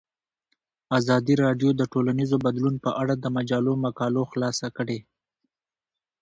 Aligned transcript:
ازادي 0.97 1.33
راډیو 1.43 1.69
د 1.75 1.81
ټولنیز 1.93 2.31
بدلون 2.45 2.75
په 2.85 2.89
اړه 3.01 3.13
د 3.17 3.25
مجلو 3.37 3.73
مقالو 3.85 4.21
خلاصه 4.31 4.67
کړې. 4.77 4.99